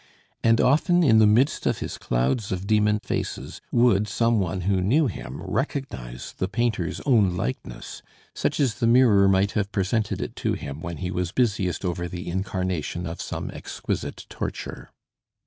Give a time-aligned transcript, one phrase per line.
[0.43, 4.81] And often in the midst of his clouds of demon faces, would some one who
[4.81, 8.01] knew him recognise the painter's own likeness,
[8.33, 12.07] such as the mirror might have presented it to him when he was busiest over
[12.07, 14.89] the incarnation of some exquisite torture.